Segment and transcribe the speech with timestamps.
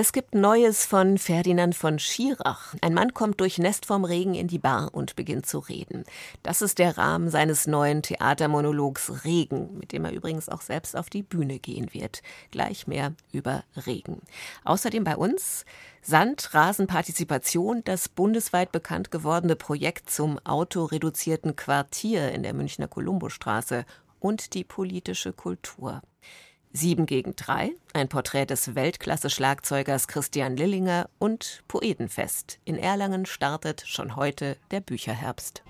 [0.00, 2.76] Es gibt Neues von Ferdinand von Schirach.
[2.82, 6.04] Ein Mann kommt durch Nest vom Regen in die Bar und beginnt zu reden.
[6.44, 11.10] Das ist der Rahmen seines neuen Theatermonologs Regen, mit dem er übrigens auch selbst auf
[11.10, 12.22] die Bühne gehen wird.
[12.52, 14.22] Gleich mehr über Regen.
[14.62, 15.64] Außerdem bei uns
[16.02, 23.84] Sandrasenpartizipation, das bundesweit bekannt gewordene Projekt zum autoreduzierten Quartier in der Münchner Kolumbostraße
[24.20, 26.02] und die politische Kultur.
[26.72, 32.58] 7 gegen 3, ein Porträt des Weltklasse-Schlagzeugers Christian Lillinger und Poetenfest.
[32.64, 35.62] In Erlangen startet schon heute der Bücherherbst.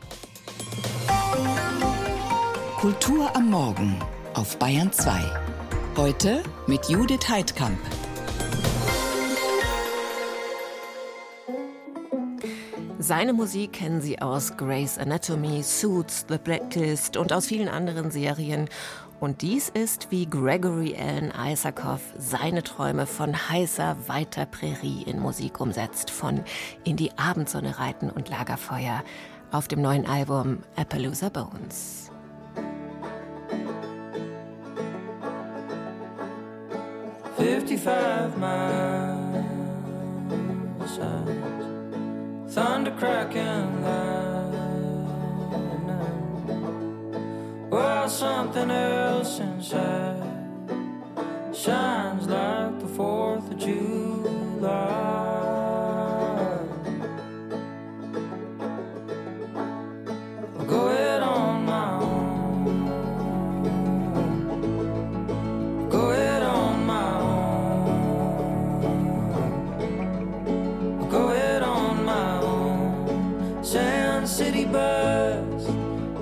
[2.79, 3.99] Kultur am Morgen
[4.35, 5.21] auf Bayern 2.
[5.97, 7.79] Heute mit Judith Heidkamp.
[13.01, 18.69] Seine Musik kennen Sie aus Grey's Anatomy, Suits, The Blacklist und aus vielen anderen Serien.
[19.21, 25.61] Und dies ist, wie Gregory Allen Isaacoff seine Träume von heißer, weiter Prärie in Musik
[25.61, 26.45] umsetzt, von
[26.85, 29.03] in die Abendsonne reiten und Lagerfeuer
[29.51, 32.13] auf dem neuen Album Appaloosa Bones.
[37.37, 39.45] Fifty-five miles
[42.55, 43.85] thunder cracking
[47.79, 50.21] While something else inside
[51.55, 54.67] shines like the 4th of July.
[60.59, 62.89] I'll go it on my own.
[65.89, 67.99] Go it on my own.
[71.09, 73.63] Go it on my own.
[73.63, 75.67] Sand City bus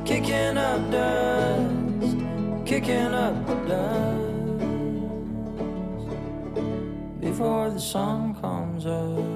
[0.05, 1.26] kicking up dust
[2.87, 4.61] the dust
[7.20, 9.36] before the sun comes up.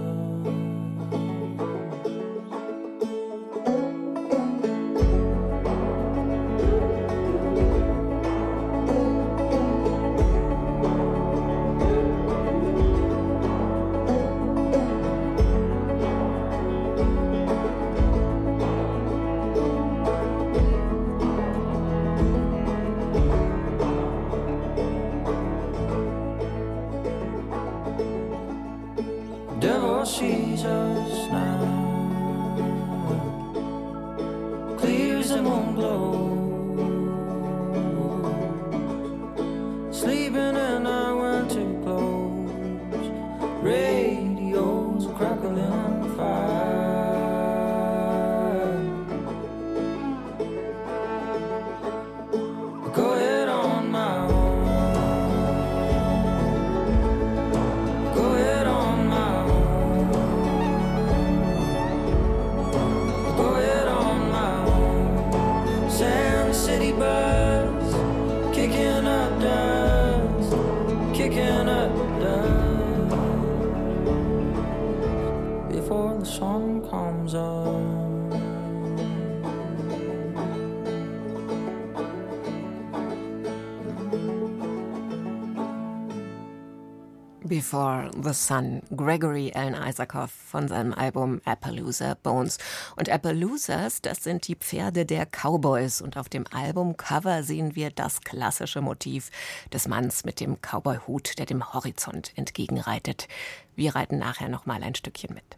[87.71, 92.59] Before the Sun, Gregory Allen Isaacoff von seinem Album Appaloosa Bones.
[92.97, 96.01] Und Appaloosas, das sind die Pferde der Cowboys.
[96.01, 99.31] Und auf dem Albumcover sehen wir das klassische Motiv
[99.73, 103.29] des Manns mit dem Cowboyhut, der dem Horizont entgegenreitet.
[103.77, 105.57] Wir reiten nachher noch mal ein Stückchen mit.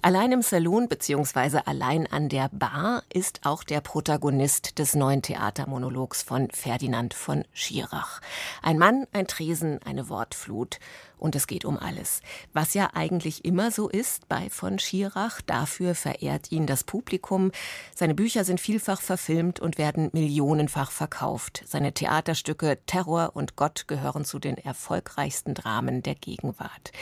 [0.00, 1.62] Allein im Salon bzw.
[1.66, 8.20] allein an der Bar ist auch der Protagonist des neuen Theatermonologs von Ferdinand von Schirach.
[8.62, 10.78] Ein Mann, ein Tresen, eine Wortflut
[11.18, 12.22] und es geht um alles.
[12.52, 17.52] Was ja eigentlich immer so ist bei von Schirach, dafür verehrt ihn das Publikum.
[17.94, 21.62] Seine Bücher sind vielfach verfilmt und werden millionenfach verkauft.
[21.66, 26.92] Seine Theaterstücke Terror und Gott gehören zu den erfolgreichsten Dramen der Gegenwart.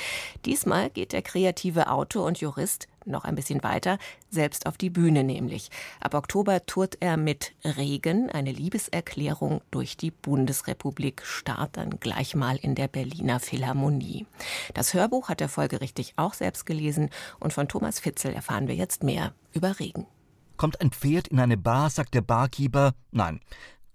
[0.45, 3.99] Diesmal geht der kreative Autor und Jurist noch ein bisschen weiter,
[4.31, 5.71] selbst auf die Bühne nämlich.
[6.01, 12.57] Ab Oktober tourt er mit Regen, eine Liebeserklärung durch die Bundesrepublik, start dann gleich mal
[12.57, 14.27] in der Berliner Philharmonie.
[14.75, 17.11] Das Hörbuch hat er folgerichtig auch selbst gelesen
[17.41, 20.07] und von Thomas Fitzel erfahren wir jetzt mehr über Regen.
[20.57, 23.41] Kommt ein Pferd in eine Bar, sagt der Barkeeper, nein,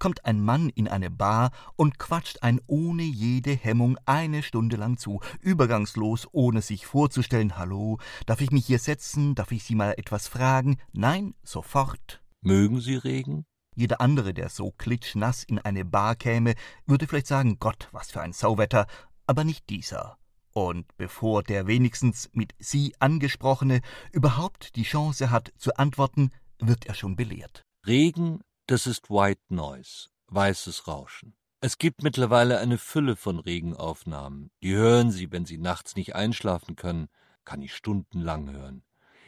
[0.01, 4.97] kommt ein Mann in eine Bar und quatscht ein ohne jede Hemmung eine Stunde lang
[4.97, 9.93] zu, übergangslos, ohne sich vorzustellen, hallo, darf ich mich hier setzen, darf ich Sie mal
[9.97, 10.79] etwas fragen?
[10.91, 12.23] Nein, sofort.
[12.41, 13.45] Mögen Sie Regen?
[13.75, 16.55] Jeder andere, der so klitschnass in eine Bar käme,
[16.87, 18.87] würde vielleicht sagen, Gott, was für ein Sauwetter,
[19.27, 20.17] aber nicht dieser.
[20.51, 23.81] Und bevor der wenigstens mit Sie angesprochene
[24.11, 27.61] überhaupt die Chance hat zu antworten, wird er schon belehrt.
[27.85, 28.41] Regen,
[28.71, 31.35] das ist White Noise, weißes Rauschen.
[31.59, 34.49] Es gibt mittlerweile eine Fülle von Regenaufnahmen.
[34.63, 37.09] Die hören Sie, wenn Sie nachts nicht einschlafen können,
[37.43, 38.83] kann ich stundenlang hören.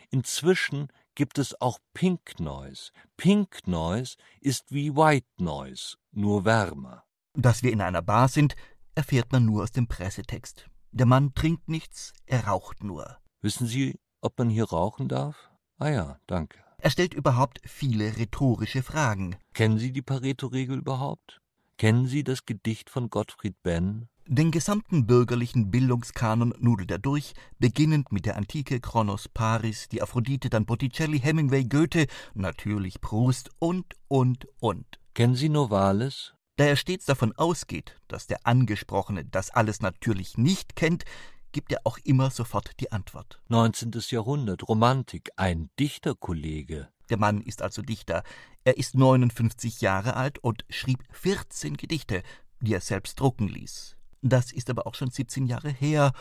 [0.10, 2.92] Inzwischen gibt es auch Pink Noise.
[3.18, 7.04] Pink Noise ist wie White Noise, nur wärmer.
[7.34, 8.56] Dass wir in einer Bar sind,
[8.96, 10.70] erfährt man nur aus dem Pressetext.
[10.92, 13.18] Der Mann trinkt nichts, er raucht nur.
[13.42, 15.52] Wissen Sie, ob man hier rauchen darf?
[15.80, 16.63] Ah ja, danke.
[16.84, 19.38] Er stellt überhaupt viele rhetorische Fragen.
[19.54, 21.40] Kennen Sie die Pareto-Regel überhaupt?
[21.78, 24.10] Kennen Sie das Gedicht von Gottfried Benn?
[24.28, 30.50] Den gesamten bürgerlichen Bildungskanon nudelt er durch, beginnend mit der Antike Kronos Paris, die Aphrodite,
[30.50, 34.86] dann Botticelli, Hemingway, Goethe, natürlich Proust und, und, und.
[35.14, 36.34] Kennen Sie Novalis?
[36.58, 41.06] Da er stets davon ausgeht, dass der Angesprochene das alles natürlich nicht kennt,
[41.54, 43.42] gibt er auch immer sofort die Antwort.
[43.48, 43.92] 19.
[44.10, 46.90] Jahrhundert, Romantik, ein Dichterkollege.
[47.10, 48.24] Der Mann ist also Dichter.
[48.66, 52.24] Er ist 59 Jahre alt und schrieb 14 Gedichte,
[52.60, 53.96] die er selbst drucken ließ.
[54.22, 56.14] Das ist aber auch schon 17 Jahre her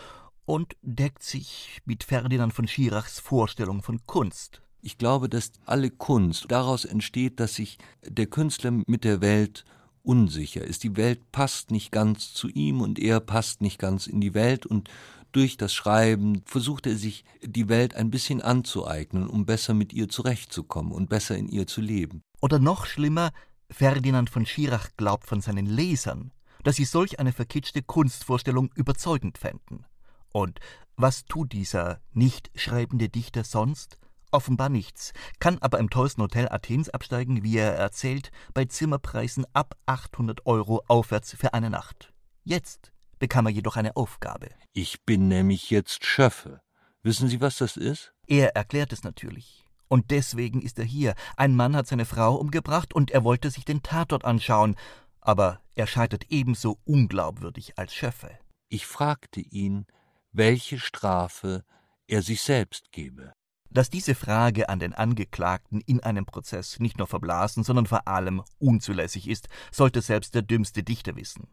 [0.44, 4.62] und deckt sich mit Ferdinand von Schirachs Vorstellung von Kunst.
[4.81, 9.64] Ich glaube, dass alle Kunst daraus entsteht, dass sich der Künstler mit der Welt
[10.02, 10.82] unsicher ist.
[10.82, 14.67] Die Welt passt nicht ganz zu ihm und er passt nicht ganz in die Welt
[14.67, 14.90] und
[15.32, 20.08] durch das Schreiben versucht er sich die Welt ein bisschen anzueignen, um besser mit ihr
[20.08, 22.23] zurechtzukommen und besser in ihr zu leben.
[22.40, 23.32] Oder noch schlimmer,
[23.70, 26.32] Ferdinand von Schirach glaubt von seinen Lesern,
[26.62, 29.87] dass sie solch eine verkitschte Kunstvorstellung überzeugend fänden.
[30.32, 30.61] Und
[30.96, 33.99] was tut dieser nicht schreibende Dichter sonst?
[34.31, 39.75] Offenbar nichts, kann aber im teuersten Hotel Athens absteigen, wie er erzählt, bei Zimmerpreisen ab
[39.85, 42.12] 800 Euro aufwärts für eine Nacht.
[42.44, 42.92] Jetzt
[43.23, 44.49] bekam er jedoch eine Aufgabe.
[44.73, 46.61] Ich bin nämlich jetzt Schöffe.
[47.05, 48.13] Wissen Sie, was das ist?
[48.27, 49.65] Er erklärt es natürlich.
[49.87, 51.15] Und deswegen ist er hier.
[51.37, 54.75] Ein Mann hat seine Frau umgebracht und er wollte sich den Tatort anschauen,
[55.21, 58.41] aber er scheitert ebenso unglaubwürdig als Schöffe.
[58.69, 59.87] Ich fragte ihn,
[60.33, 61.65] welche Strafe
[62.09, 63.33] er sich selbst gebe.
[63.71, 68.43] Dass diese Frage an den Angeklagten in einem Prozess nicht nur verblasen, sondern vor allem
[68.59, 71.47] unzulässig ist, sollte selbst der dümmste Dichter wissen.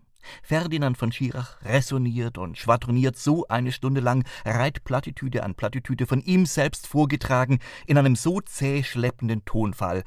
[0.44, 6.22] Ferdinand von Schirach resoniert und schwadroniert so eine Stunde lang, reiht Plattitüde an Plattitüde von
[6.22, 10.04] ihm selbst vorgetragen, in einem so zäh schleppenden Tonfall,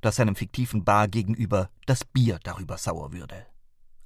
[0.00, 3.46] dass seinem fiktiven Bar gegenüber das Bier darüber sauer würde.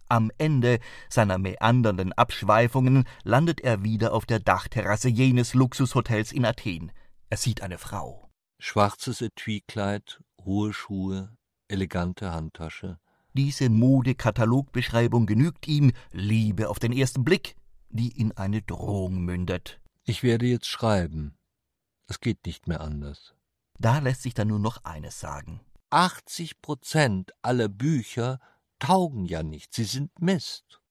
[0.09, 0.79] Am Ende
[1.09, 6.93] seiner meandernden Abschweifungen landet er wieder auf der Dachterrasse jenes Luxushotels in Athen.
[7.31, 8.29] Er sieht eine Frau.
[8.59, 11.35] Schwarzes Etuikleid, hohe Schuhe,
[11.69, 12.99] elegante Handtasche.
[13.35, 17.57] Diese Modekatalogbeschreibung genügt ihm, Liebe auf den ersten Blick,
[17.89, 19.81] die in eine Drohung mündet.
[20.05, 21.39] Ich werde jetzt schreiben.
[22.09, 23.35] Es geht nicht mehr anders.
[23.79, 25.61] Da lässt sich dann nur noch eines sagen.
[25.91, 28.39] 80 Prozent aller Bücher
[28.79, 30.82] taugen ja nicht, sie sind Mist.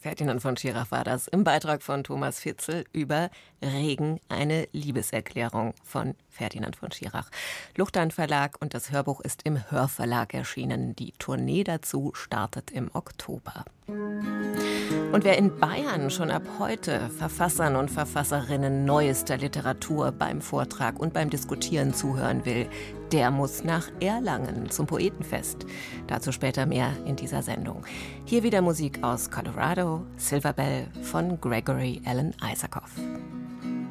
[0.00, 3.28] Ferdinand von Schirach war das im Beitrag von Thomas Fitzel über
[3.62, 7.28] Regen, eine Liebeserklärung von Ferdinand von Schirach.
[7.76, 10.96] Luchtan Verlag und das Hörbuch ist im Hörverlag erschienen.
[10.96, 13.66] Die Tournee dazu startet im Oktober.
[13.88, 21.12] Und wer in Bayern schon ab heute Verfassern und Verfasserinnen neuester Literatur beim Vortrag und
[21.12, 22.70] beim Diskutieren zuhören will,
[23.12, 25.66] der muss nach Erlangen zum Poetenfest.
[26.06, 27.84] Dazu später mehr in dieser Sendung.
[28.24, 32.90] Hier wieder Musik aus Colorado, Silver Bell von Gregory Allen Isaacoff.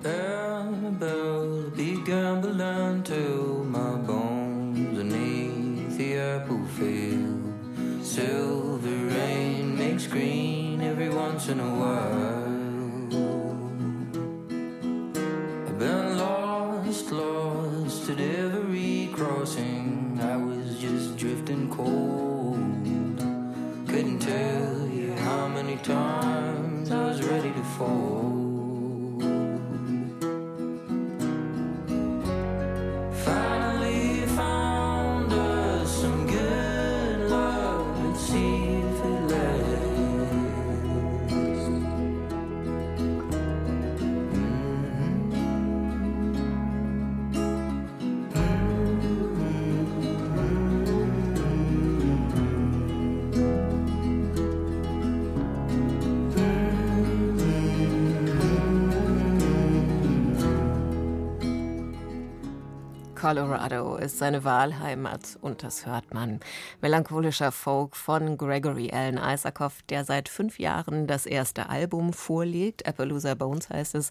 [0.06, 1.72] Annabelle
[2.42, 7.54] to learn till my bones beneath the apple field.
[8.02, 12.49] Silver rain makes green every once in a while.
[63.30, 66.40] Colorado ist seine Wahlheimat und das hört man.
[66.82, 72.88] Melancholischer Folk von Gregory Allen Isaacoff, der seit fünf Jahren das erste Album vorlegt.
[72.88, 74.10] Appaloosa Bones heißt es.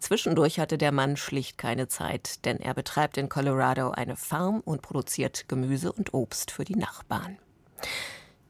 [0.00, 4.82] Zwischendurch hatte der Mann schlicht keine Zeit, denn er betreibt in Colorado eine Farm und
[4.82, 7.38] produziert Gemüse und Obst für die Nachbarn.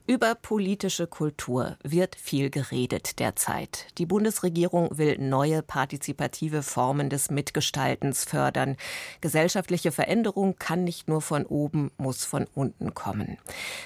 [0.08, 3.88] Über politische Kultur wird viel geredet derzeit.
[3.98, 8.76] Die Bundesregierung will neue partizipative Formen des Mitgestaltens fördern.
[9.20, 13.38] Gesellschaftliche Veränderung kann nicht nur von oben, muss von unten kommen.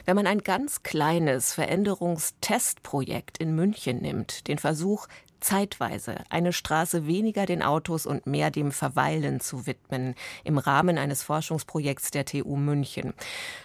[0.05, 5.07] Wenn man ein ganz kleines Veränderungstestprojekt in München nimmt, den Versuch,
[5.41, 11.23] zeitweise eine Straße weniger den Autos und mehr dem Verweilen zu widmen im Rahmen eines
[11.23, 13.15] Forschungsprojekts der TU München.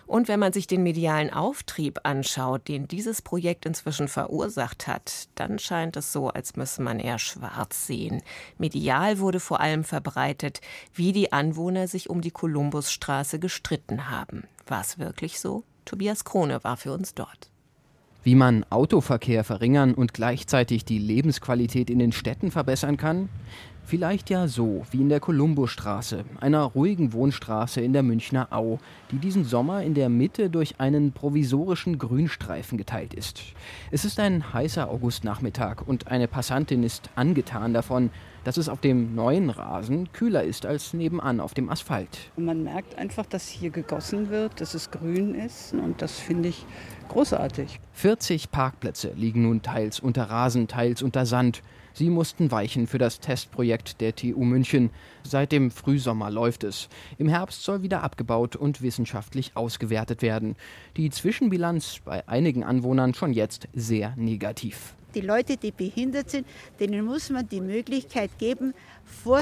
[0.08, 5.60] Und wenn man sich den medialen Auftrieb anschaut, den dieses Projekt inzwischen verursacht hat, dann
[5.60, 8.22] scheint es so, als müsse man eher schwarz sehen.
[8.58, 10.62] Medial wurde vor allem verbreitet,
[10.94, 14.44] wie die Anwohner sich um die Kolumbusstraße gestritten haben.
[14.67, 15.63] War es wirklich so?
[15.86, 17.51] Tobias Krone war für uns dort.
[18.25, 23.29] Wie man Autoverkehr verringern und gleichzeitig die Lebensqualität in den Städten verbessern kann?
[23.84, 28.79] Vielleicht ja so wie in der Kolumbusstraße, einer ruhigen Wohnstraße in der Münchner Au,
[29.12, 33.44] die diesen Sommer in der Mitte durch einen provisorischen Grünstreifen geteilt ist.
[33.91, 38.10] Es ist ein heißer Augustnachmittag und eine Passantin ist angetan davon,
[38.44, 42.32] dass es auf dem neuen Rasen kühler ist als nebenan auf dem Asphalt.
[42.38, 46.65] Man merkt einfach, dass hier gegossen wird, dass es grün ist und das finde ich
[47.09, 47.79] großartig.
[47.93, 51.62] 40 Parkplätze liegen nun teils unter Rasen, teils unter Sand.
[51.93, 54.89] Sie mussten weichen für das Testprojekt der TU München.
[55.24, 56.89] Seit dem Frühsommer läuft es.
[57.17, 60.57] Im Herbst soll wieder abgebaut und wissenschaftlich ausgewertet werden.
[60.97, 64.93] Die Zwischenbilanz bei einigen Anwohnern schon jetzt sehr negativ.
[65.15, 66.45] Die Leute, die behindert sind,
[66.81, 68.74] denen muss man die Möglichkeit geben,
[69.05, 69.41] vor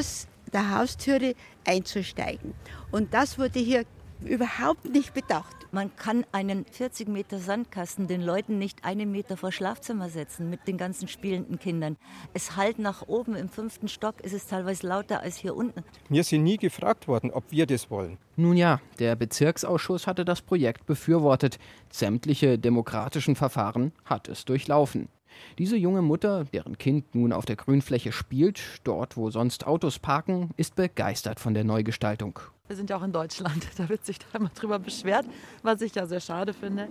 [0.54, 1.34] der Haustüre
[1.66, 2.54] einzusteigen.
[2.92, 3.84] Und das wurde hier
[4.24, 5.63] überhaupt nicht bedacht.
[5.74, 10.68] Man kann einen 40 Meter Sandkasten den Leuten nicht einen Meter vor Schlafzimmer setzen mit
[10.68, 11.98] den ganzen spielenden Kindern.
[12.36, 15.84] Es halt nach oben im fünften Stock, ist es teilweise lauter als hier unten.
[16.10, 18.20] Wir sind nie gefragt worden, ob wir das wollen.
[18.36, 21.58] Nun ja, der Bezirksausschuss hatte das Projekt befürwortet.
[21.92, 25.10] Sämtliche demokratischen Verfahren hat es durchlaufen.
[25.58, 30.52] Diese junge Mutter, deren Kind nun auf der Grünfläche spielt, dort wo sonst Autos parken,
[30.56, 32.40] ist begeistert von der Neugestaltung.
[32.70, 33.68] Wir sind ja auch in Deutschland.
[33.78, 35.26] Da wird sich da immer drüber beschwert,
[35.64, 36.88] was ich ja sehr schade finde.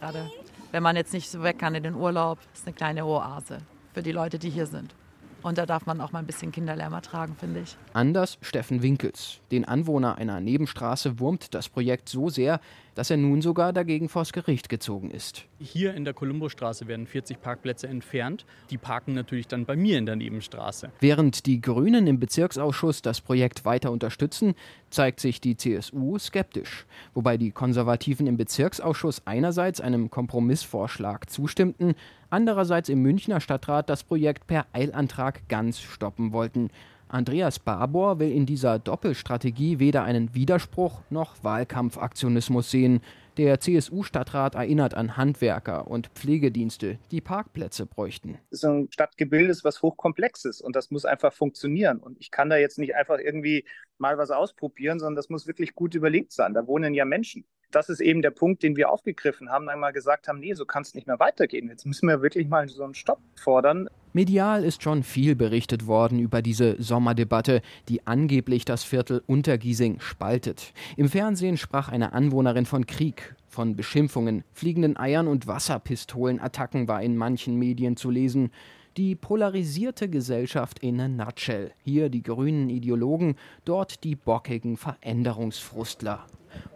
[0.00, 0.28] Gerade
[0.72, 3.58] wenn man jetzt nicht so weg kann in den Urlaub, ist eine kleine Oase
[3.94, 4.94] für die Leute, die hier sind.
[5.42, 7.76] Und da darf man auch mal ein bisschen Kinderlärm ertragen, finde ich.
[7.92, 9.40] Anders Steffen Winkels.
[9.52, 12.60] Den Anwohner einer Nebenstraße wurmt das Projekt so sehr,
[12.94, 15.44] dass er nun sogar dagegen vors Gericht gezogen ist.
[15.58, 18.44] Hier in der Kolumbusstraße werden 40 Parkplätze entfernt.
[18.70, 20.90] Die parken natürlich dann bei mir in der Nebenstraße.
[21.00, 24.54] Während die Grünen im Bezirksausschuss das Projekt weiter unterstützen,
[24.90, 26.86] zeigt sich die CSU skeptisch.
[27.14, 31.94] Wobei die Konservativen im Bezirksausschuss einerseits einem Kompromissvorschlag zustimmten,
[32.30, 36.70] andererseits im Münchner Stadtrat das Projekt per Eilantrag ganz stoppen wollten.
[37.12, 43.02] Andreas Barbour will in dieser Doppelstrategie weder einen Widerspruch noch Wahlkampfaktionismus sehen.
[43.36, 48.38] Der CSU-Stadtrat erinnert an Handwerker und Pflegedienste, die Parkplätze bräuchten.
[48.50, 51.98] So ein Stadtgebilde ist was hochkomplexes und das muss einfach funktionieren.
[51.98, 53.66] Und ich kann da jetzt nicht einfach irgendwie
[53.98, 56.54] mal was ausprobieren, sondern das muss wirklich gut überlegt sein.
[56.54, 60.28] Da wohnen ja Menschen das ist eben der Punkt, den wir aufgegriffen haben, einmal gesagt
[60.28, 61.68] haben, nee, so kann es nicht mehr weitergehen.
[61.68, 63.88] Jetzt müssen wir wirklich mal so einen Stopp fordern.
[64.12, 70.74] Medial ist schon viel berichtet worden über diese Sommerdebatte, die angeblich das Viertel Untergiesing spaltet.
[70.96, 77.16] Im Fernsehen sprach eine Anwohnerin von Krieg, von Beschimpfungen, fliegenden Eiern und Wasserpistolenattacken war in
[77.16, 78.50] manchen Medien zu lesen.
[78.98, 81.72] Die polarisierte Gesellschaft in a nutshell.
[81.82, 86.26] Hier die grünen Ideologen, dort die bockigen Veränderungsfrustler.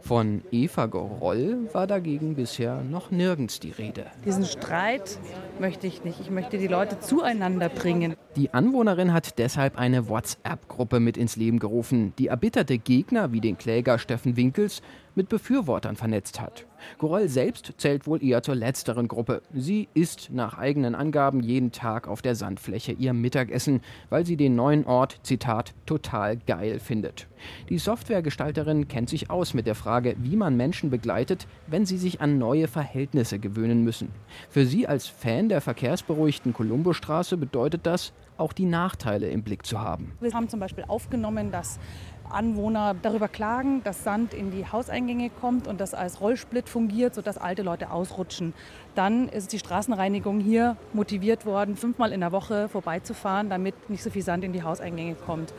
[0.01, 4.07] Von Eva Goroll war dagegen bisher noch nirgends die Rede.
[4.25, 5.19] Diesen Streit
[5.59, 6.21] möchte ich nicht.
[6.21, 8.15] Ich möchte die Leute zueinander bringen.
[8.37, 13.59] Die Anwohnerin hat deshalb eine WhatsApp-Gruppe mit ins Leben gerufen, die erbitterte Gegner wie den
[13.59, 14.81] Kläger Steffen Winkels
[15.17, 16.67] mit Befürwortern vernetzt hat.
[16.99, 19.43] Goroll selbst zählt wohl eher zur letzteren Gruppe.
[19.53, 23.81] Sie isst nach eigenen Angaben jeden Tag auf der Sandfläche ihr Mittagessen,
[24.11, 27.27] weil sie den neuen Ort, Zitat, total geil findet.
[27.69, 32.21] Die Softwaregestalterin kennt sich aus mit der Frage, wie man Menschen begleitet, wenn sie sich
[32.21, 34.11] an neue Verhältnisse gewöhnen müssen.
[34.51, 39.81] Für sie als Fan der verkehrsberuhigten Kolumbostraße bedeutet das, auch die Nachteile im Blick zu
[39.81, 40.13] haben.
[40.21, 41.79] Wir haben zum Beispiel aufgenommen, dass
[42.31, 47.39] Anwohner darüber klagen, dass Sand in die Hauseingänge kommt und das als Rollsplit fungiert, sodass
[47.39, 48.55] alte Leute ausrutschen.
[48.95, 54.11] Dann ist die Straßenreinigung hier motiviert worden, fünfmal in der Woche vorbeizufahren, damit nicht so
[54.11, 55.53] viel Sand in die Hauseingänge kommt.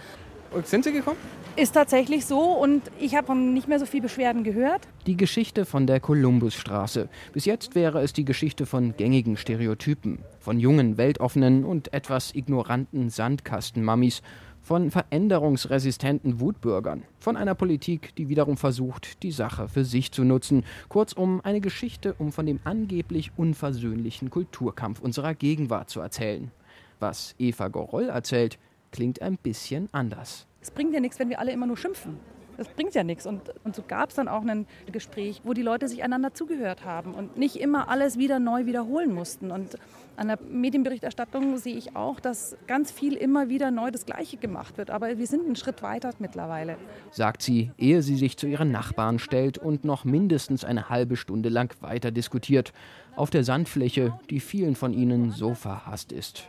[0.63, 1.17] Sind Sie gekommen?
[1.57, 4.87] Ist tatsächlich so und ich habe nicht mehr so viel Beschwerden gehört.
[5.05, 7.09] Die Geschichte von der Kolumbusstraße.
[7.33, 13.09] Bis jetzt wäre es die Geschichte von gängigen Stereotypen, von jungen, weltoffenen und etwas ignoranten
[13.09, 14.21] Sandkastenmammis,
[14.67, 20.65] von veränderungsresistenten Wutbürgern, von einer Politik, die wiederum versucht, die Sache für sich zu nutzen.
[20.89, 26.51] Kurzum eine Geschichte, um von dem angeblich unversöhnlichen Kulturkampf unserer Gegenwart zu erzählen.
[26.99, 28.59] Was Eva Goroll erzählt,
[28.91, 30.47] klingt ein bisschen anders.
[30.59, 32.19] Es bringt ja nichts, wenn wir alle immer nur schimpfen.
[32.57, 33.25] Das bringt ja nichts.
[33.25, 36.83] Und, und so gab es dann auch ein Gespräch, wo die Leute sich einander zugehört
[36.83, 39.51] haben und nicht immer alles wieder neu wiederholen mussten.
[39.51, 39.77] Und
[40.15, 44.77] an der Medienberichterstattung sehe ich auch, dass ganz viel immer wieder neu das Gleiche gemacht
[44.77, 44.89] wird.
[44.89, 46.77] Aber wir sind einen Schritt weiter mittlerweile.
[47.11, 51.49] Sagt sie, ehe sie sich zu ihren Nachbarn stellt und noch mindestens eine halbe Stunde
[51.49, 52.73] lang weiter diskutiert.
[53.15, 56.47] Auf der Sandfläche, die vielen von ihnen so verhasst ist.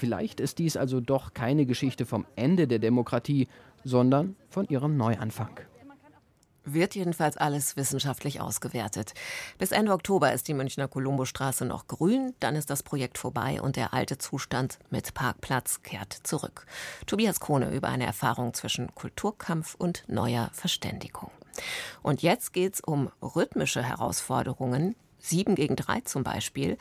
[0.00, 3.48] Vielleicht ist dies also doch keine Geschichte vom Ende der Demokratie,
[3.84, 5.60] sondern von ihrem Neuanfang.
[6.64, 9.14] Wird jedenfalls alles wissenschaftlich ausgewertet.
[9.58, 13.76] Bis Ende Oktober ist die Münchner Kolumbostraße noch grün, dann ist das Projekt vorbei und
[13.76, 16.66] der alte Zustand mit Parkplatz kehrt zurück.
[17.06, 21.30] Tobias Krone über eine Erfahrung zwischen Kulturkampf und neuer Verständigung.
[22.02, 26.76] Und jetzt geht es um rhythmische Herausforderungen, 7 gegen 3 zum Beispiel,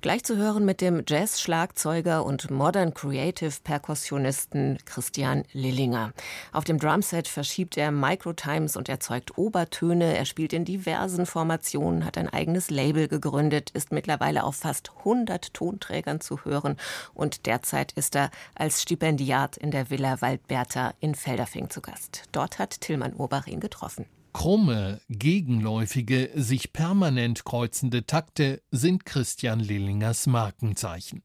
[0.00, 6.12] gleich zu hören mit dem Jazz-Schlagzeuger und Modern Creative Perkussionisten Christian Lillinger.
[6.52, 10.16] Auf dem Drumset verschiebt er Microtimes und erzeugt Obertöne.
[10.16, 15.54] Er spielt in diversen Formationen, hat ein eigenes Label gegründet, ist mittlerweile auf fast 100
[15.54, 16.76] Tonträgern zu hören
[17.14, 22.24] und derzeit ist er als Stipendiat in der Villa Waldbertha in Felderfing zu Gast.
[22.32, 24.06] Dort hat Tillmann Urbach ihn getroffen.
[24.34, 31.22] Krumme, gegenläufige, sich permanent kreuzende Takte sind Christian Lillingers Markenzeichen.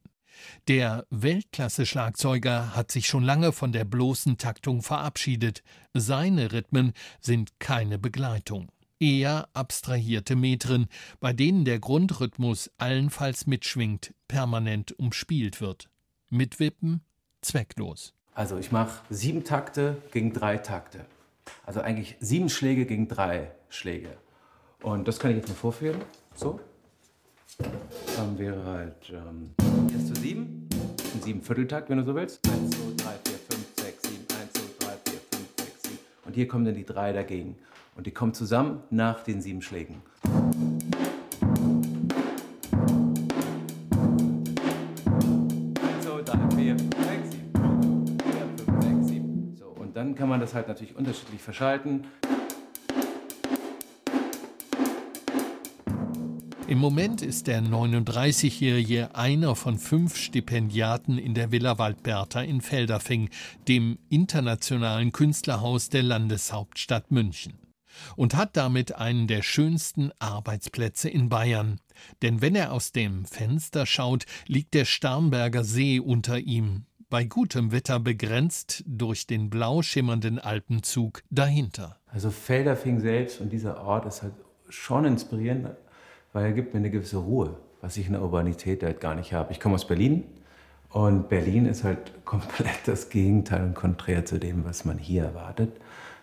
[0.68, 5.62] Der Weltklasse-Schlagzeuger hat sich schon lange von der bloßen Taktung verabschiedet.
[5.92, 8.70] Seine Rhythmen sind keine Begleitung.
[9.00, 10.86] Eher abstrahierte Metren,
[11.18, 15.90] bei denen der Grundrhythmus allenfalls mitschwingt, permanent umspielt wird.
[16.30, 17.02] Mitwippen
[17.42, 18.14] zwecklos.
[18.34, 21.04] Also ich mache sieben Takte gegen drei Takte.
[21.64, 24.10] Also eigentlich sieben Schläge gegen drei Schläge.
[24.82, 26.00] Und das kann ich jetzt mal vorführen.
[26.34, 26.60] So.
[28.16, 29.50] Dann wäre halt ähm,
[29.92, 30.68] 1 zu 7,
[31.14, 32.40] ein sieben Vierteltakt, wenn du so willst.
[32.48, 35.98] 1, 2, 3, 4, 5, 6, 7, 1, 2, 3, 4, 5, 6, 7.
[36.24, 37.56] Und hier kommen dann die drei dagegen.
[37.96, 40.02] Und die kommen zusammen nach den sieben Schlägen.
[50.10, 52.04] Dann kann man das halt natürlich unterschiedlich verschalten.
[56.66, 63.28] Im Moment ist der 39-Jährige einer von fünf Stipendiaten in der Villa Waldbertha in Felderfing,
[63.68, 67.54] dem internationalen Künstlerhaus der Landeshauptstadt München.
[68.16, 71.80] Und hat damit einen der schönsten Arbeitsplätze in Bayern.
[72.22, 77.72] Denn wenn er aus dem Fenster schaut, liegt der Starnberger See unter ihm, bei gutem
[77.72, 81.98] Wetter begrenzt durch den blau schimmernden Alpenzug dahinter.
[82.06, 84.32] Also Felderfing selbst und dieser Ort ist halt
[84.68, 85.70] schon inspirierend,
[86.32, 89.32] weil er gibt mir eine gewisse Ruhe, was ich in der Urbanität halt gar nicht
[89.32, 89.52] habe.
[89.52, 90.22] Ich komme aus Berlin
[90.88, 95.72] und Berlin ist halt komplett das Gegenteil und konträr zu dem, was man hier erwartet.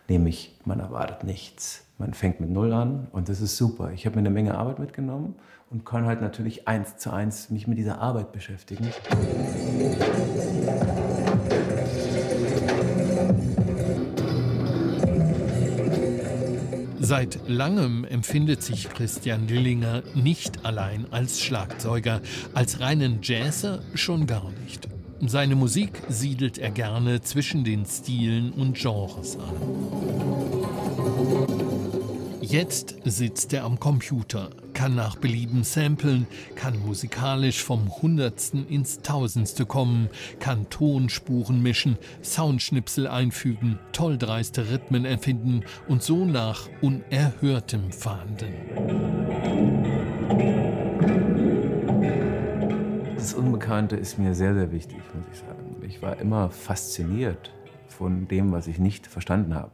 [0.07, 1.83] Nämlich, man erwartet nichts.
[1.97, 3.91] Man fängt mit Null an und das ist super.
[3.91, 5.35] Ich habe mir eine Menge Arbeit mitgenommen
[5.69, 8.91] und kann halt natürlich eins zu eins mich mit dieser Arbeit beschäftigen.
[16.99, 22.21] Seit langem empfindet sich Christian Lillinger nicht allein als Schlagzeuger,
[22.53, 24.89] als reinen Jazzer schon gar nicht.
[25.21, 29.53] Seine Musik siedelt er gerne zwischen den Stilen und Genres an.
[32.41, 39.65] Jetzt sitzt er am Computer, kann nach Belieben samplen, kann musikalisch vom Hundertsten ins Tausendste
[39.65, 40.07] kommen,
[40.39, 48.53] kann Tonspuren mischen, Soundschnipsel einfügen, tolldreiste Rhythmen erfinden und so nach Unerhörtem fahnden.
[53.15, 55.75] Das Unbekannte ist mir sehr, sehr wichtig, muss ich sagen.
[55.87, 57.51] Ich war immer fasziniert
[57.87, 59.71] von dem, was ich nicht verstanden habe.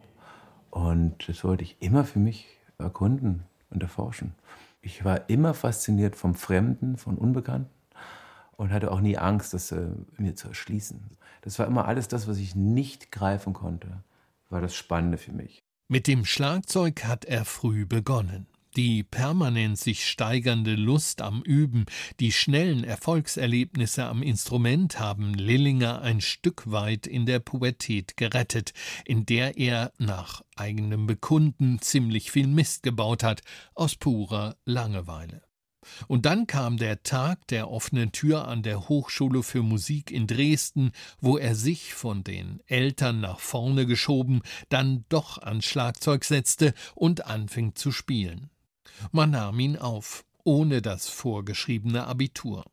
[0.69, 4.33] Und das wollte ich immer für mich erkunden und erforschen.
[4.85, 7.71] Ich war immer fasziniert vom Fremden, vom Unbekannten
[8.57, 10.99] und hatte auch nie Angst, das äh, mir zu erschließen.
[11.41, 14.03] Das war immer alles das, was ich nicht greifen konnte,
[14.49, 15.63] war das Spannende für mich.
[15.87, 18.45] Mit dem Schlagzeug hat er früh begonnen.
[18.75, 21.85] Die permanent sich steigernde Lust am Üben,
[22.19, 28.73] die schnellen Erfolgserlebnisse am Instrument haben Lillinger ein Stück weit in der Pubertät gerettet,
[29.05, 33.41] in der er nach eigenem Bekunden ziemlich viel Mist gebaut hat,
[33.75, 35.43] aus purer Langeweile.
[36.07, 40.93] Und dann kam der Tag der offenen Tür an der Hochschule für Musik in Dresden,
[41.19, 47.25] wo er sich von den Eltern nach vorne geschoben, dann doch ans Schlagzeug setzte und
[47.27, 48.49] anfing zu spielen.
[49.11, 52.65] Man nahm ihn auf, ohne das vorgeschriebene Abitur.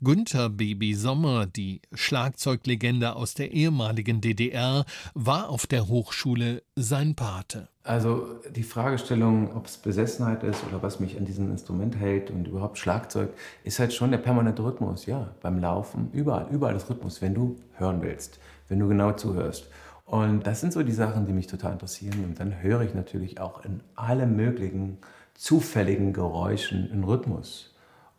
[0.00, 7.68] Günther Baby Sommer, die Schlagzeuglegende aus der ehemaligen DDR, war auf der Hochschule sein Pate.
[7.84, 12.46] Also die Fragestellung, ob es Besessenheit ist oder was mich an diesem Instrument hält und
[12.46, 13.30] überhaupt Schlagzeug,
[13.64, 17.56] ist halt schon der permanente Rhythmus, ja, beim Laufen, überall, überall das Rhythmus, wenn du
[17.74, 19.68] hören willst, wenn du genau zuhörst.
[20.04, 22.24] Und das sind so die Sachen, die mich total interessieren.
[22.24, 24.98] Und dann höre ich natürlich auch in allen möglichen
[25.34, 27.74] zufälligen Geräuschen einen Rhythmus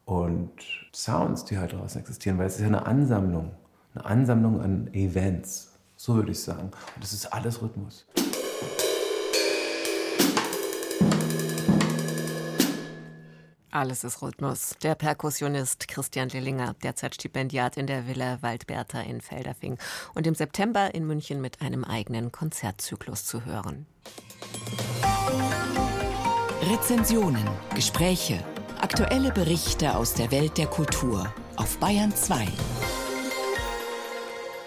[0.05, 0.51] und
[0.93, 3.55] Sounds, die halt draußen existieren, weil es ist ja eine Ansammlung,
[3.95, 6.71] eine Ansammlung an Events, so würde ich sagen.
[6.95, 8.05] Und das ist alles Rhythmus.
[13.73, 14.75] Alles ist Rhythmus.
[14.83, 19.79] Der Perkussionist Christian Lillinger, derzeit Stipendiat in der Villa Waldbertha in Felderfing
[20.13, 23.87] und im September in München mit einem eigenen Konzertzyklus zu hören.
[26.69, 27.45] Rezensionen,
[27.75, 28.41] Gespräche,
[28.79, 32.47] Aktuelle Berichte aus der Welt der Kultur auf Bayern 2.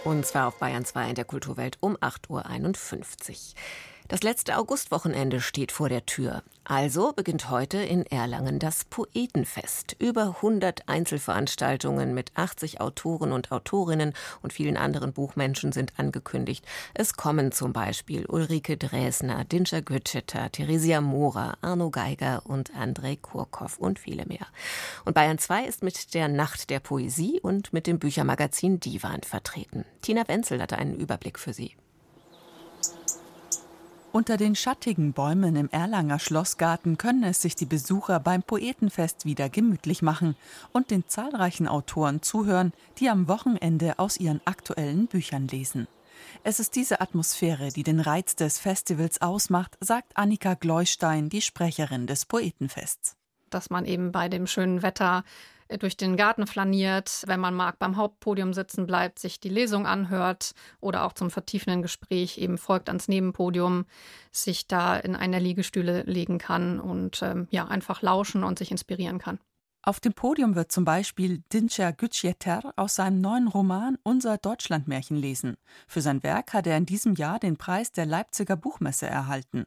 [0.05, 3.37] Und zwar auf Bayern 2 in der Kulturwelt um 8.51 Uhr.
[4.09, 6.45] Das letzte Augustwochenende steht vor der Tür.
[6.63, 9.97] Also beginnt heute in Erlangen das Poetenfest.
[9.99, 16.65] Über 100 Einzelveranstaltungen mit 80 Autoren und Autorinnen und vielen anderen Buchmenschen sind angekündigt.
[16.95, 23.77] Es kommen zum Beispiel Ulrike Dresner, Dinscher Götschetter, Theresia Mora, Arno Geiger und Andrei Kurkow
[23.77, 24.47] und viele mehr.
[25.05, 29.85] Und Bayern 2 ist mit der Nacht der Poesie und mit dem Büchermagazin Divan vertreten.
[30.03, 31.75] Tina Wenzel hatte einen Überblick für Sie.
[34.17, 39.51] Unter den schattigen Bäumen im Erlanger Schlossgarten können es sich die Besucher beim Poetenfest wieder
[39.51, 40.37] gemütlich machen
[40.73, 45.87] und den zahlreichen Autoren zuhören, die am Wochenende aus ihren aktuellen Büchern lesen.
[46.45, 52.07] Es ist diese Atmosphäre, die den Reiz des Festivals ausmacht, sagt Annika Gleustein, die Sprecherin
[52.07, 53.17] des Poetenfests.
[53.51, 55.25] Dass man eben bei dem schönen Wetter
[55.79, 60.53] durch den Garten flaniert, wenn man mag, beim Hauptpodium sitzen bleibt, sich die Lesung anhört
[60.81, 63.87] oder auch zum vertiefenden Gespräch eben folgt ans Nebenpodium,
[64.31, 69.19] sich da in einer Liegestühle legen kann und ähm, ja einfach lauschen und sich inspirieren
[69.19, 69.39] kann.
[69.87, 75.57] Auf dem Podium wird zum Beispiel Dincer Gütschieter aus seinem neuen Roman Unser Deutschlandmärchen lesen.
[75.87, 79.65] Für sein Werk hat er in diesem Jahr den Preis der Leipziger Buchmesse erhalten.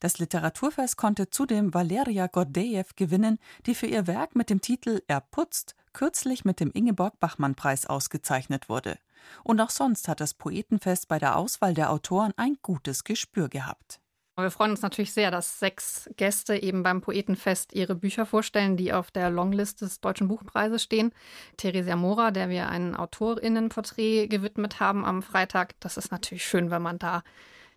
[0.00, 5.20] Das Literaturfest konnte zudem Valeria Gordejew gewinnen, die für ihr Werk mit dem Titel Er
[5.20, 8.98] putzt kürzlich mit dem Ingeborg-Bachmann-Preis ausgezeichnet wurde.
[9.42, 14.00] Und auch sonst hat das Poetenfest bei der Auswahl der Autoren ein gutes Gespür gehabt.
[14.38, 18.92] Wir freuen uns natürlich sehr, dass sechs Gäste eben beim Poetenfest ihre Bücher vorstellen, die
[18.92, 21.12] auf der Longlist des Deutschen Buchpreises stehen.
[21.56, 25.80] Theresia Mora, der wir ein Autorinnenporträt gewidmet haben am Freitag.
[25.80, 27.22] Das ist natürlich schön, wenn man da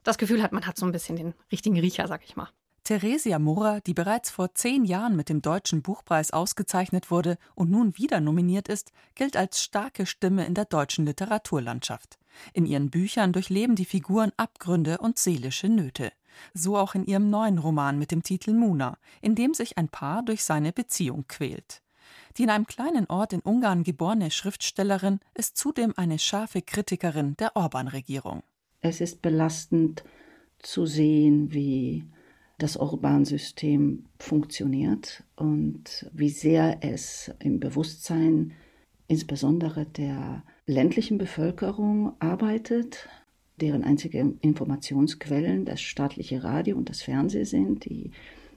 [0.04, 2.50] das Gefühl hat, man hat so ein bisschen den richtigen Riecher, sag ich mal.
[2.84, 7.96] Theresia Murrer, die bereits vor zehn Jahren mit dem Deutschen Buchpreis ausgezeichnet wurde und nun
[7.98, 12.18] wieder nominiert ist, gilt als starke Stimme in der deutschen Literaturlandschaft.
[12.54, 16.12] In ihren Büchern durchleben die Figuren Abgründe und seelische Nöte.
[16.54, 20.24] So auch in ihrem neuen Roman mit dem Titel Muna, in dem sich ein Paar
[20.24, 21.84] durch seine Beziehung quält.
[22.38, 27.56] Die in einem kleinen Ort in Ungarn geborene Schriftstellerin ist zudem eine scharfe Kritikerin der
[27.56, 28.42] Orban-Regierung.
[28.82, 30.04] Es ist belastend
[30.60, 32.06] zu sehen, wie
[32.58, 38.52] das Orban-System funktioniert und wie sehr es im Bewusstsein
[39.08, 43.10] insbesondere der ländlichen Bevölkerung arbeitet,
[43.60, 48.12] deren einzige Informationsquellen das staatliche Radio und das Fernsehen sind, die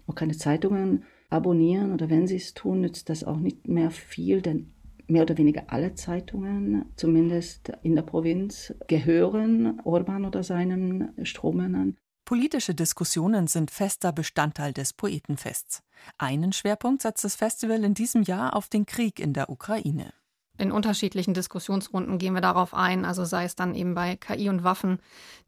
[0.07, 4.43] auch keine Zeitungen abonnieren oder wenn sie es tun, nützt das auch nicht mehr viel,
[4.43, 4.73] denn
[5.13, 11.97] mehr oder weniger alle Zeitungen, zumindest in der Provinz, gehören Orban oder seinen Strommännern.
[12.25, 15.83] Politische Diskussionen sind fester Bestandteil des Poetenfests.
[16.19, 20.13] Einen Schwerpunkt setzt das Festival in diesem Jahr auf den Krieg in der Ukraine
[20.59, 24.65] in unterschiedlichen Diskussionsrunden gehen wir darauf ein, also sei es dann eben bei KI und
[24.65, 25.01] Waffen,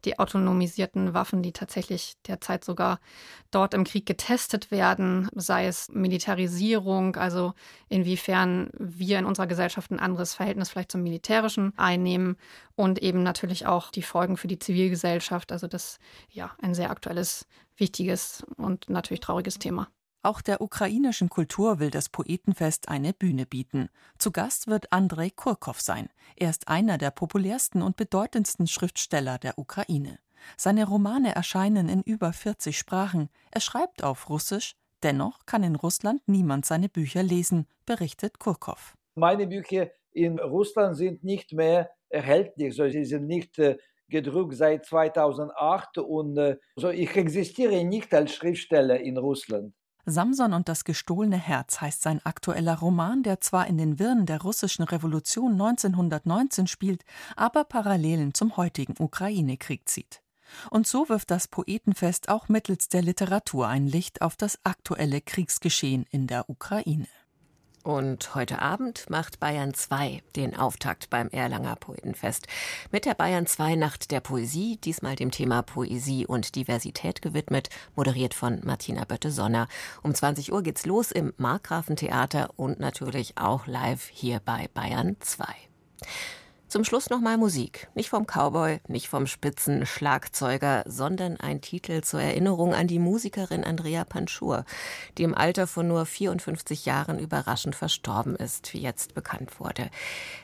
[0.03, 2.99] die autonomisierten Waffen, die tatsächlich derzeit sogar
[3.51, 7.53] dort im Krieg getestet werden, sei es Militarisierung, also
[7.87, 12.35] inwiefern wir in unserer Gesellschaft ein anderes Verhältnis vielleicht zum Militärischen einnehmen
[12.75, 17.47] und eben natürlich auch die Folgen für die Zivilgesellschaft, also das ja ein sehr aktuelles,
[17.77, 19.89] wichtiges und natürlich trauriges Thema.
[20.25, 23.89] Auch der ukrainischen Kultur will das Poetenfest eine Bühne bieten.
[24.17, 26.09] Zu Gast wird Andrei Kurkow sein.
[26.35, 30.17] Er ist einer der populärsten und bedeutendsten Schriftsteller der Ukraine.
[30.57, 33.29] Seine Romane erscheinen in über 40 Sprachen.
[33.51, 34.75] Er schreibt auf Russisch.
[35.03, 38.95] Dennoch kann in Russland niemand seine Bücher lesen, berichtet Kurkow.
[39.13, 42.75] Meine Bücher in Russland sind nicht mehr erhältlich.
[42.75, 48.33] So, sie sind nicht äh, gedruckt seit 2008 und äh, so, ich existiere nicht als
[48.33, 49.75] Schriftsteller in Russland.
[50.05, 54.41] Samson und das gestohlene Herz heißt sein aktueller Roman, der zwar in den Wirren der
[54.41, 57.03] russischen Revolution 1919 spielt,
[57.35, 60.21] aber Parallelen zum heutigen Ukraine-Krieg zieht.
[60.69, 66.05] Und so wirft das Poetenfest auch mittels der Literatur ein Licht auf das aktuelle Kriegsgeschehen
[66.11, 67.07] in der Ukraine.
[67.85, 72.47] Und heute Abend macht Bayern 2 den Auftakt beim Erlanger Poetenfest.
[72.91, 78.33] Mit der Bayern 2 Nacht der Poesie, diesmal dem Thema Poesie und Diversität gewidmet, moderiert
[78.33, 79.67] von Martina Bötte-Sonner.
[80.01, 85.45] Um 20 Uhr geht's los im Markgrafentheater und natürlich auch live hier bei Bayern 2.
[86.75, 87.87] Zum Schluss nochmal Musik.
[87.95, 94.03] Nicht vom Cowboy, nicht vom Spitzenschlagzeuger, sondern ein Titel zur Erinnerung an die Musikerin Andrea
[94.03, 94.65] Panschur,
[95.17, 99.89] die im Alter von nur 54 Jahren überraschend verstorben ist, wie jetzt bekannt wurde.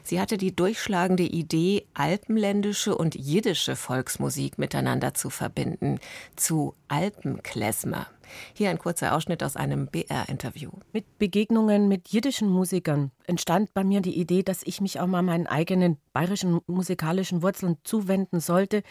[0.04, 6.00] Sie hatte die durchschlagende Idee, alpenländische und jiddische Volksmusik miteinander zu verbinden,
[6.38, 8.08] zu Alpenklezmer.
[8.54, 10.72] Hier ein kurzer Ausschnitt aus einem BR-Interview.
[10.94, 15.22] Mit Begegnungen mit jiddischen Musikern entstand bei mir die Idee, dass ich mich auch mal
[15.22, 18.84] meinen eigenen bayerischen musikalischen Wurzeln zuwenden sollte,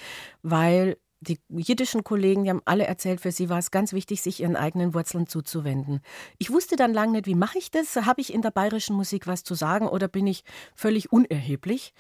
[0.43, 4.41] weil die jiddischen Kollegen, die haben alle erzählt, für sie war es ganz wichtig, sich
[4.41, 6.01] ihren eigenen Wurzeln zuzuwenden.
[6.39, 7.95] Ich wusste dann lange nicht, wie mache ich das?
[7.97, 11.93] Habe ich in der bayerischen Musik was zu sagen oder bin ich völlig unerheblich?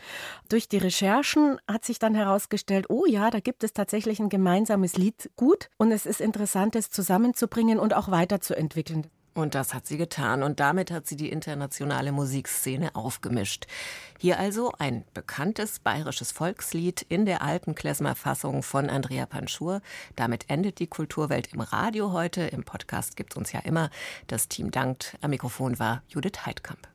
[0.48, 4.96] Durch die Recherchen hat sich dann herausgestellt, oh ja, da gibt es tatsächlich ein gemeinsames
[4.96, 9.06] Lied gut und es ist interessant, es zusammenzubringen und auch weiterzuentwickeln.
[9.35, 13.66] Und das hat sie getan und damit hat sie die internationale Musikszene aufgemischt.
[14.19, 19.83] Hier also ein bekanntes bayerisches Volkslied in der alten Klezmer-Fassung von Andrea Panschur.
[20.16, 22.43] Damit endet die Kulturwelt im Radio heute.
[22.43, 23.90] Im Podcast gibt es uns ja immer.
[24.27, 25.16] Das Team dankt.
[25.21, 26.88] Am Mikrofon war Judith Heidkamp.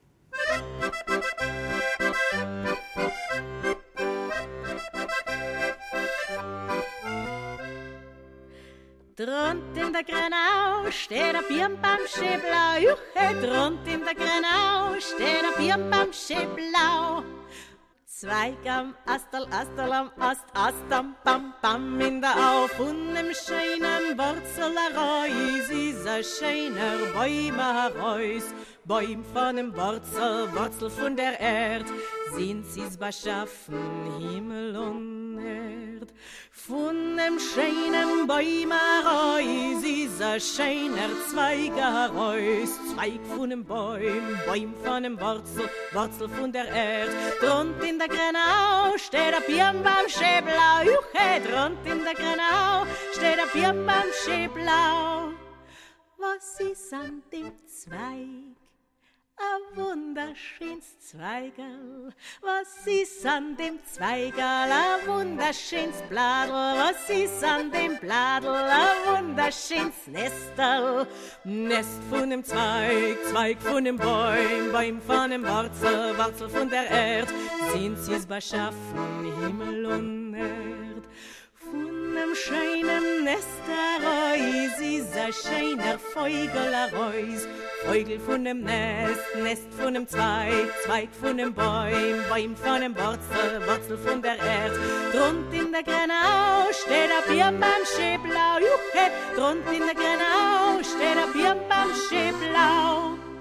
[9.18, 12.78] Dront in der Grenau steht ein Birnbaumsche blau.
[12.82, 17.24] Juche, dront in der Grenau steht ein Birnbaumsche blau.
[18.06, 22.68] Zweig am Astal, Astal am Ast, Ast am Bam, Bam in der Au.
[22.68, 28.54] Von dem schönen Wurzel heraus ist ein schöner heraus.
[28.84, 31.86] Bäum von dem Wurzel, Wurzel von der Erd,
[32.36, 35.25] sind sie's beschaffen, Himmel und
[36.06, 36.14] Erd.
[36.52, 42.70] Von dem schönen Bäume heraus ist ein schöner Zweig heraus.
[42.94, 47.10] Zweig von dem Bäum, Bäum von dem Wurzel, Wurzel von der Erd.
[47.42, 50.84] Drund in der Grenau steht ein Birnbaum schäblau.
[50.84, 55.32] Juche, drund in der Grenau steht ein Birnbaum schäblau.
[56.18, 58.55] Was ist an dem Zweig?
[59.38, 64.72] Ein wunderschönes Zweigerl, was ist an dem Zweigerl?
[64.72, 68.50] Ein wunderschönes Bladel, was ist an dem Bladel?
[68.50, 71.06] Ein wunderschönes Nesterl,
[71.44, 76.90] Nest von dem Zweig, Zweig von dem Bäum, Bäum von dem Wurzel, Wurzel von der
[76.90, 77.28] Erd,
[77.74, 80.75] sind sie's beschaffen, Himmel und Erd.
[82.36, 87.48] Schönen Nestereus ist ein schöner Vogelereus,
[87.86, 92.94] Vogel von dem Nest, Nest von dem Zweig, Zweig von dem Bäum, Bäum von dem
[92.96, 94.74] Wurzel, Wurzel von der Erd.
[95.14, 101.32] Drund in der Grenau steht ein Birnbaumsche blau, Juche, drund in der Grenau steht ein
[101.32, 103.35] Birnbaumsche blau.